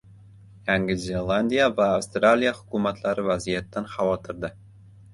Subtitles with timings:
[0.69, 4.57] Yangi Zelandiya va Avstraliya hukumatlari vaziyatdan xavotirda